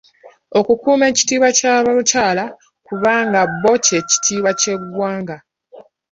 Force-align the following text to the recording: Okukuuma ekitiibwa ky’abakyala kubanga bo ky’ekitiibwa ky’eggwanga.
Okukuuma 0.59 1.03
ekitiibwa 1.11 1.49
ky’abakyala 1.57 2.45
kubanga 2.87 3.39
bo 3.61 3.73
ky’ekitiibwa 3.85 4.51
ky’eggwanga. 4.59 5.37